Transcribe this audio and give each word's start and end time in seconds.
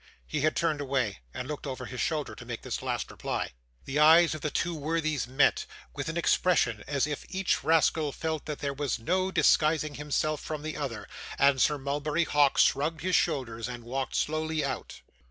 He 0.25 0.41
had 0.41 0.55
turned 0.55 0.81
away, 0.81 1.19
and 1.31 1.47
looked 1.47 1.67
over 1.67 1.85
his 1.85 2.01
shoulder 2.01 2.33
to 2.33 2.43
make 2.43 2.63
this 2.63 2.81
last 2.81 3.11
reply. 3.11 3.51
The 3.85 3.99
eyes 3.99 4.33
of 4.33 4.41
the 4.41 4.49
two 4.49 4.73
worthies 4.73 5.27
met, 5.27 5.67
with 5.93 6.09
an 6.09 6.17
expression 6.17 6.83
as 6.87 7.05
if 7.05 7.23
each 7.29 7.63
rascal 7.63 8.11
felt 8.11 8.47
that 8.47 8.57
there 8.61 8.73
was 8.73 8.97
no 8.97 9.29
disguising 9.29 9.93
himself 9.93 10.41
from 10.41 10.63
the 10.63 10.75
other; 10.75 11.07
and 11.37 11.61
Sir 11.61 11.77
Mulberry 11.77 12.23
Hawk 12.23 12.57
shrugged 12.57 13.01
his 13.01 13.15
shoulders 13.15 13.67
and 13.69 13.83
walked 13.83 14.15
slowly 14.15 14.65
out. 14.65 15.01